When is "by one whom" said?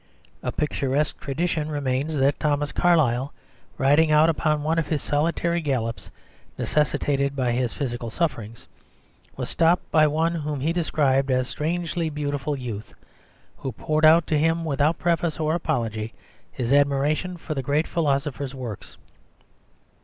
9.91-10.59